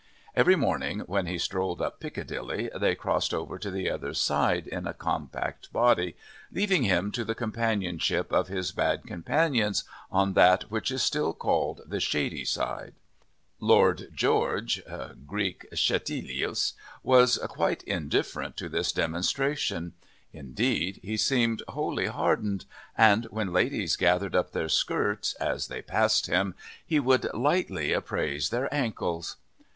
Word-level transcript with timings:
Every 0.35 0.55
morning, 0.55 1.01
when 1.01 1.27
he 1.27 1.37
strolled 1.37 1.79
up 1.79 1.99
Piccadilly, 1.99 2.71
they 2.75 2.95
crossed 2.95 3.35
over 3.35 3.59
to 3.59 3.69
the 3.69 3.87
other 3.87 4.15
side 4.15 4.65
in 4.65 4.87
a 4.87 4.95
compact 4.95 5.71
body, 5.71 6.15
leaving 6.51 6.81
him 6.81 7.11
to 7.11 7.23
the 7.23 7.35
companionship 7.35 8.33
of 8.33 8.47
his 8.47 8.71
bad 8.71 9.03
companions 9.03 9.83
on 10.11 10.33
that 10.33 10.71
which 10.71 10.89
is 10.89 11.03
still 11.03 11.33
called 11.33 11.81
the 11.85 11.99
"shady" 11.99 12.43
side. 12.45 12.95
Lord 13.59 14.09
George 14.11 14.81
[Greek: 15.27 15.67
schetlios] 15.71 16.73
was 17.03 17.37
quite 17.49 17.83
indifferent 17.83 18.57
to 18.57 18.69
this 18.69 18.91
demonstration. 18.91 19.93
Indeed, 20.33 20.99
he 21.03 21.15
seemed 21.15 21.61
wholly 21.67 22.07
hardened, 22.07 22.65
and 22.97 23.25
when 23.25 23.53
ladies 23.53 23.95
gathered 23.95 24.35
up 24.35 24.51
their 24.51 24.67
skirts 24.67 25.35
as 25.35 25.67
they 25.67 25.83
passed 25.83 26.25
him, 26.25 26.55
he 26.83 26.99
would 26.99 27.31
lightly 27.35 27.93
appraise 27.93 28.49
their 28.49 28.67
ankles. 28.73 29.37